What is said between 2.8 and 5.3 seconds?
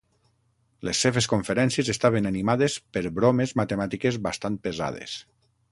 per bromes matemàtiques bastant pesades.